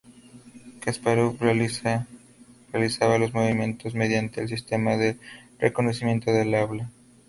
[0.79, 2.07] Kaspárov realizaba
[3.19, 5.19] los movimientos mediante el sistema de
[5.59, 6.89] reconocimiento del habla.